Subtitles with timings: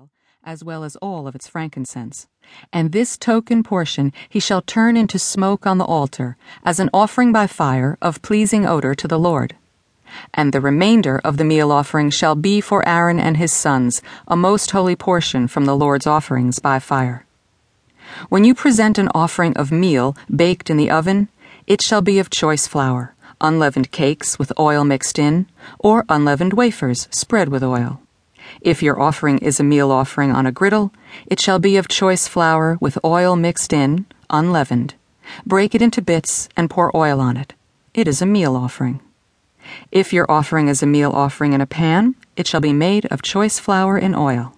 [0.00, 0.10] oil,
[0.44, 2.26] as well as all of its frankincense.
[2.72, 7.32] And this token portion he shall turn into smoke on the altar, as an offering
[7.32, 9.56] by fire of pleasing odor to the Lord.
[10.32, 14.36] And the remainder of the meal offering shall be for Aaron and his sons, a
[14.36, 17.26] most holy portion from the Lord's offerings by fire.
[18.28, 21.28] When you present an offering of meal baked in the oven,
[21.66, 25.46] it shall be of choice flour, unleavened cakes with oil mixed in,
[25.78, 28.00] or unleavened wafers spread with oil.
[28.60, 30.92] If your offering is a meal offering on a griddle,
[31.26, 34.94] it shall be of choice flour with oil mixed in, unleavened.
[35.46, 37.54] Break it into bits and pour oil on it.
[37.94, 39.00] It is a meal offering.
[39.90, 43.22] If your offering is a meal offering in a pan, it shall be made of
[43.22, 44.54] choice flour in oil.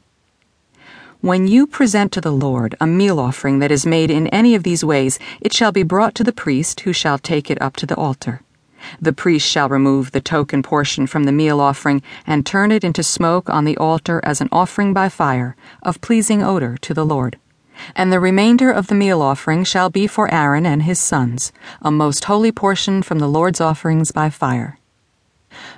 [1.20, 4.64] When you present to the Lord a meal offering that is made in any of
[4.64, 7.86] these ways, it shall be brought to the priest, who shall take it up to
[7.86, 8.42] the altar.
[9.00, 13.02] The priest shall remove the token portion from the meal offering and turn it into
[13.02, 17.38] smoke on the altar as an offering by fire, of pleasing odor to the Lord.
[17.96, 21.90] And the remainder of the meal offering shall be for Aaron and his sons, a
[21.90, 24.78] most holy portion from the Lord's offerings by fire.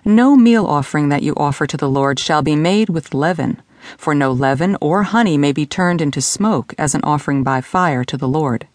[0.04, 3.62] No meal offering that you offer to the Lord shall be made with leaven
[3.96, 8.04] for no leaven or honey may be turned into smoke as an offering by fire
[8.04, 8.66] to the Lord.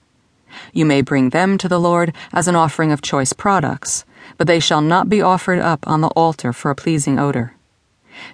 [0.73, 4.05] You may bring them to the Lord as an offering of choice products,
[4.37, 7.53] but they shall not be offered up on the altar for a pleasing odor.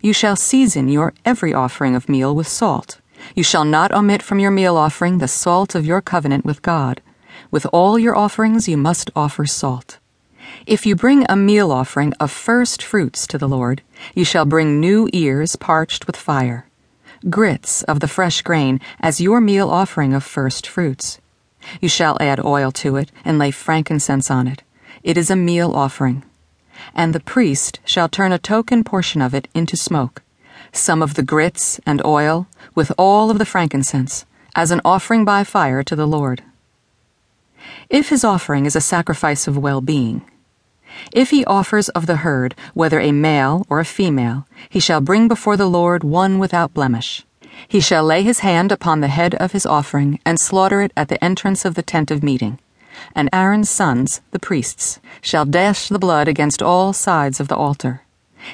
[0.02, 3.00] You shall season your every offering of meal with salt.
[3.36, 7.02] You shall not omit from your meal offering the salt of your covenant with God.
[7.52, 10.00] With all your offerings you must offer salt.
[10.66, 13.82] If you bring a meal offering of first fruits to the Lord,
[14.14, 16.68] you shall bring new ears parched with fire,
[17.30, 21.20] grits of the fresh grain as your meal offering of first fruits.
[21.82, 24.64] You shall add oil to it and lay frankincense on it.
[25.04, 26.24] It is a meal offering.
[26.94, 30.22] And the priest shall turn a token portion of it into smoke,
[30.72, 35.44] some of the grits and oil, with all of the frankincense, as an offering by
[35.44, 36.44] fire to the Lord.
[37.90, 40.24] If his offering is a sacrifice of well being,
[41.12, 45.28] if he offers of the herd, whether a male or a female, he shall bring
[45.28, 47.26] before the Lord one without blemish.
[47.68, 51.08] He shall lay his hand upon the head of his offering and slaughter it at
[51.08, 52.60] the entrance of the tent of meeting.
[53.14, 58.02] And Aaron's sons, the priests, shall dash the blood against all sides of the altar.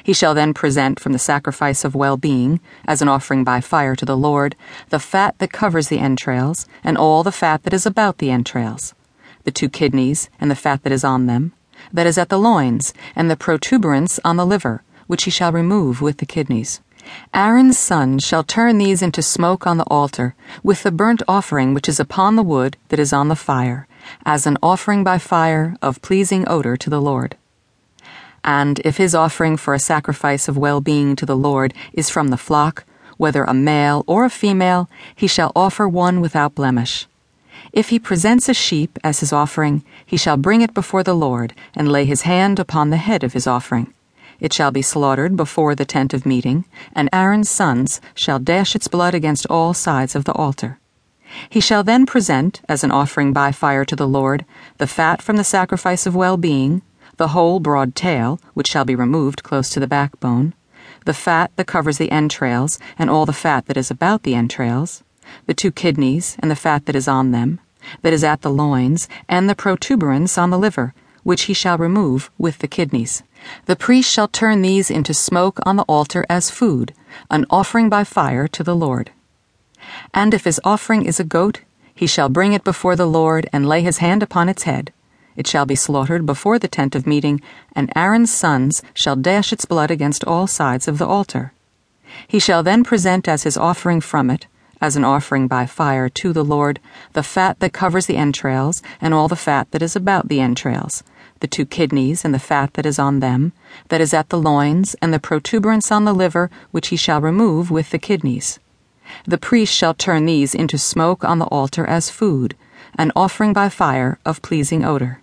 [0.02, 3.94] He shall then present from the sacrifice of well being, as an offering by fire
[3.96, 4.56] to the Lord,
[4.88, 8.94] the fat that covers the entrails, and all the fat that is about the entrails,
[9.44, 11.52] the two kidneys, and the fat that is on them
[11.92, 16.00] that is at the loins, and the protuberance on the liver, which he shall remove
[16.00, 16.80] with the kidneys.
[17.34, 21.88] Aaron's sons shall turn these into smoke on the altar, with the burnt offering which
[21.88, 23.88] is upon the wood that is on the fire,
[24.24, 27.36] as an offering by fire of pleasing odor to the Lord.
[28.44, 32.28] And if his offering for a sacrifice of well being to the Lord is from
[32.28, 32.84] the flock,
[33.16, 37.06] whether a male or a female, he shall offer one without blemish.
[37.72, 41.54] If he presents a sheep as his offering, he shall bring it before the Lord,
[41.74, 43.94] and lay his hand upon the head of his offering.
[44.40, 46.64] It shall be slaughtered before the tent of meeting,
[46.94, 50.80] and Aaron's sons shall dash its blood against all sides of the altar.
[51.48, 54.44] He shall then present, as an offering by fire to the Lord,
[54.78, 56.82] the fat from the sacrifice of well being,
[57.16, 60.54] the whole broad tail, which shall be removed close to the backbone,
[61.04, 65.02] the fat that covers the entrails, and all the fat that is about the entrails
[65.46, 67.60] the two kidneys and the fat that is on them,
[68.02, 72.30] that is at the loins, and the protuberance on the liver, which he shall remove
[72.38, 73.22] with the kidneys.
[73.66, 76.94] The priest shall turn these into smoke on the altar as food,
[77.30, 79.10] an offering by fire to the Lord.
[80.12, 81.60] And if his offering is a goat,
[81.94, 84.92] he shall bring it before the Lord and lay his hand upon its head.
[85.36, 87.40] It shall be slaughtered before the tent of meeting,
[87.74, 91.52] and Aaron's sons shall dash its blood against all sides of the altar.
[92.28, 94.46] He shall then present as his offering from it
[94.82, 96.80] as an offering by fire to the Lord,
[97.12, 101.04] the fat that covers the entrails, and all the fat that is about the entrails,
[101.38, 103.52] the two kidneys and the fat that is on them,
[103.88, 107.70] that is at the loins, and the protuberance on the liver, which he shall remove
[107.70, 108.58] with the kidneys.
[109.24, 112.56] The priest shall turn these into smoke on the altar as food,
[112.96, 115.22] an offering by fire of pleasing odor.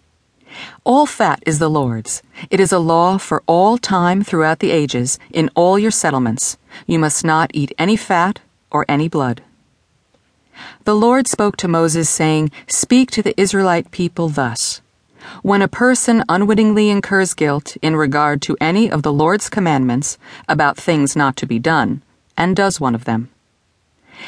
[0.84, 2.24] All fat is the Lord's.
[2.50, 6.58] It is a law for all time throughout the ages, in all your settlements.
[6.88, 8.40] You must not eat any fat
[8.72, 9.42] or any blood.
[10.84, 14.82] The Lord spoke to Moses, saying, Speak to the Israelite people thus
[15.42, 20.18] When a person unwittingly incurs guilt in regard to any of the Lord's commandments
[20.48, 22.02] about things not to be done,
[22.36, 23.30] and does one of them,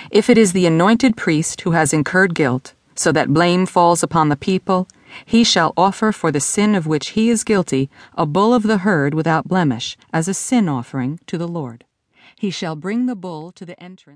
[0.10, 4.30] if it is the anointed priest who has incurred guilt, so that blame falls upon
[4.30, 4.88] the people,
[5.26, 8.80] he shall offer for the sin of which he is guilty a bull of the
[8.80, 11.86] herd without blemish, as a sin offering to the Lord.
[12.38, 14.10] He shall bring the bull to the entrance.